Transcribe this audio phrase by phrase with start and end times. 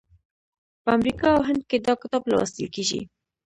[0.83, 3.01] په امریکا او هند کې دا کتاب لوستل کیږي.